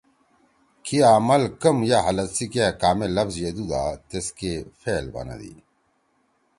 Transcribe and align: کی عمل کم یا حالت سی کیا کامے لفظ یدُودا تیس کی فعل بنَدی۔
کی 0.85 0.97
عمل 1.15 1.43
کم 1.61 1.77
یا 1.89 1.99
حالت 2.05 2.29
سی 2.35 2.45
کیا 2.51 2.67
کامے 2.81 3.07
لفظ 3.15 3.35
یدُودا 3.43 3.83
تیس 4.09 4.27
کی 4.37 4.51
فعل 4.79 5.05
بنَدی۔ 5.15 5.55